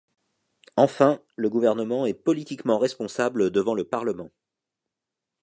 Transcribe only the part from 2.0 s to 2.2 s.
est